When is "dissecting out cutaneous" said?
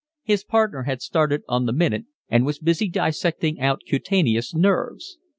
2.89-4.51